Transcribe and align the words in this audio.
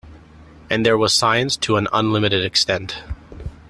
And 0.67 0.83
there 0.83 0.97
was 0.97 1.13
science 1.13 1.55
to 1.57 1.77
an 1.77 1.87
unlimited 1.93 2.43
extent. 2.43 3.03